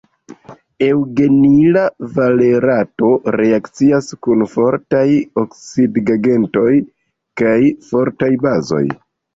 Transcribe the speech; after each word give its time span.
Eŭgenila 0.85 1.83
valerato 2.15 3.11
reakcias 3.37 4.09
kun 4.29 4.45
fortaj 4.57 5.05
oksidigagentoj 5.47 6.69
kaj 7.45 7.57
fortaj 7.93 8.37
bazoj. 8.49 8.87